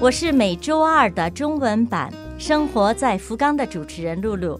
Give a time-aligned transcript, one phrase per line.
[0.00, 2.10] 我是每周二的中文版
[2.42, 4.58] 《生活在福冈》的主持人露露。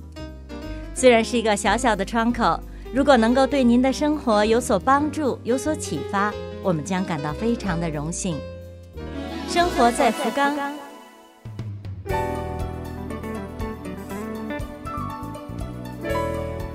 [0.95, 2.61] 虽然是一个小小的窗口，
[2.93, 6.31] 如果能够对您的生活有所帮助、有所启发，
[6.63, 8.39] 我们将感到非常的荣幸。
[9.49, 10.55] 生活在福冈。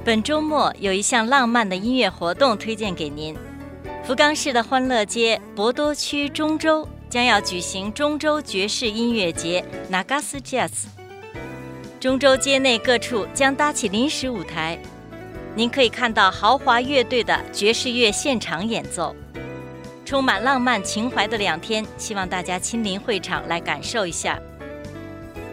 [0.04, 3.38] 本周末有一项浪漫的音乐活动推荐给您：
[4.04, 6.88] 福冈市的欢乐街博多区中州。
[7.10, 10.86] 将要举行中州爵士音乐节 Nagas Jazz。
[12.00, 14.78] 中州街内各处将搭起临时舞台，
[15.56, 19.16] 您可以看到豪华乐队的爵士乐现场演奏。
[20.04, 24.40] 充满浪漫情怀的两天，希望大家亲临会场来感受一下。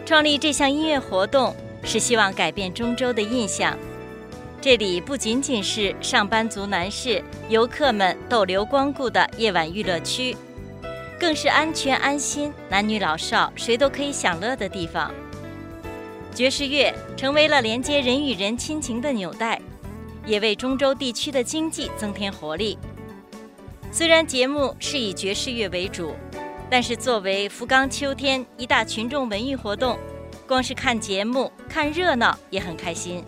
[0.05, 3.75] 创立这项音乐活动是希望改变中州的印象。
[4.61, 10.37] 这里不仅仅是上班族男士、游客们逗留光顾的夜晚娱乐区。
[11.19, 15.13] 更是安全安心，男女老少谁都可以享乐的地方。
[16.33, 19.61] 爵士乐成为了连接人与人亲情的纽带，
[20.25, 22.77] 也为中州地区的经济增添活力。
[23.91, 26.15] 虽然节目是以爵士乐为主，
[26.69, 29.99] 但是作为福冈秋天一大群众文娱活动，
[30.47, 33.23] 光是看节目看热闹也很开心。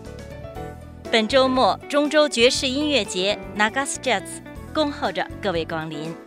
[1.12, 4.26] 本周末中州爵士音乐节 Nagas Jazz
[4.74, 6.25] 恭候着各位光临。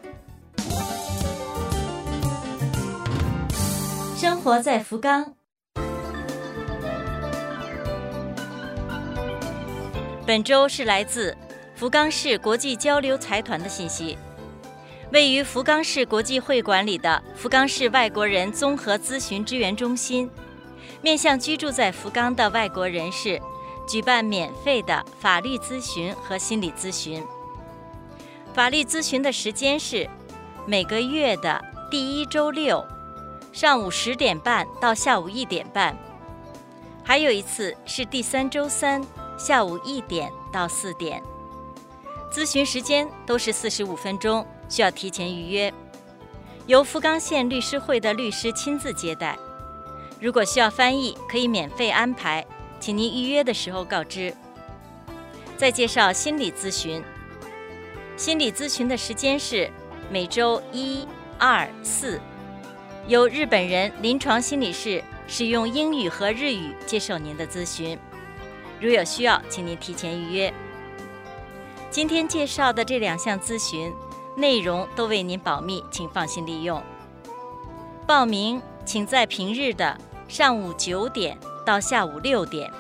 [4.21, 5.33] 生活在福冈。
[10.27, 11.37] 本周是来自
[11.77, 14.19] 福冈市国际交流财团的信息。
[15.13, 20.29] 位于福冈市国际会馆里的福冈市外国人综合咨询支援中心，
[21.01, 23.41] 面向居住在福冈的外国人士，
[23.87, 27.23] 举办免费的法律咨询和心理咨询。
[28.53, 30.11] 法律咨询的时间是
[30.67, 32.85] 每个月的第一周六。
[33.59, 35.99] 上午十点半到下午一点半，
[37.03, 39.05] 还有一次是第三周三
[39.37, 41.21] 下午一点到四点。
[42.31, 45.75] 咨询时间都是四十五分钟，需要提前预约。
[46.69, 49.37] 由福冈县律师会的律师亲自接待。
[50.21, 52.47] 如果需要翻译，可以免费安排，
[52.79, 54.33] 请您预约的时候告知。
[55.57, 57.03] 再介绍心理咨询。
[58.17, 59.69] 心理咨询的时间是
[60.13, 61.09] 每周一、
[61.41, 62.21] 二、四。
[63.09, 67.99] 由日本人临床心理师使用英语和日语接受您的咨询，
[68.79, 70.53] 如有需要，请您提前预约。
[71.91, 73.91] 今天介绍的这两项咨询
[74.37, 76.83] 内容都为您保密，请放心利用。
[78.07, 79.97] 报名请在平日的
[80.29, 82.71] 上午九点到下午六点。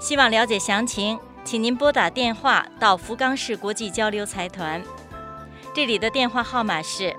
[0.00, 4.80] 希望了解详情，请您拨打电话到福冈市国际交流财团，
[5.74, 7.12] 这里的电话号码是。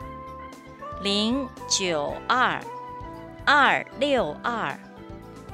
[1.01, 2.59] 零九二
[3.45, 4.77] 二六二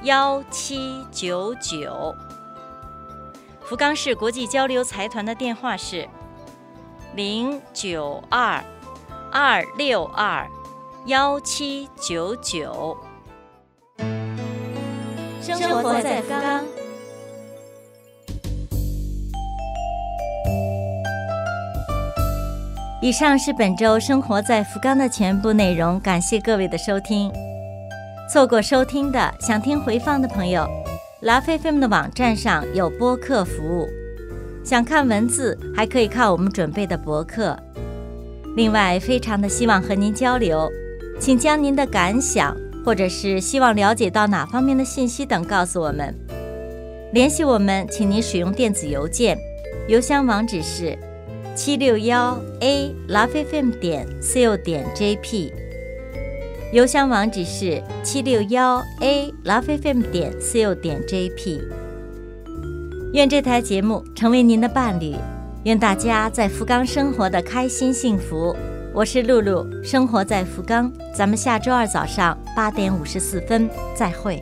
[0.02, 2.14] 幺七九九，
[3.60, 6.08] 福冈市国际交流财团的电话是
[7.14, 8.62] 零九二
[9.30, 10.48] 二六二
[11.06, 12.96] 幺七九九。
[15.40, 16.81] 生活在福冈。
[23.02, 27.32] 以上是本周生活在福冈的全部内容，感谢各位的收听。
[28.32, 30.64] 错过收听的，想听回放的朋友，
[31.22, 33.88] 拉菲菲们的网站上有播客服务。
[34.62, 37.58] 想看文字，还可以看我们准备的博客。
[38.54, 40.70] 另外，非常的希望和您交流，
[41.18, 46.16] 请将您的感想或者是希望了解到哪方面的信息等告诉我们。
[47.12, 49.36] 联系我们，请您使用电子邮件，
[49.88, 50.96] 邮箱网址是。
[51.54, 55.52] 七六幺 a lovefm 点 co 点 jp，
[56.72, 61.60] 邮箱网址是七六幺 a lovefm 点 co 点 jp。
[63.12, 65.14] 愿这台节目成为您的伴侣，
[65.64, 68.56] 愿大家在福冈生活的开心幸福。
[68.94, 74.40] 我是露露，生活在福冈，咱们下周二早上八点五十四分再会。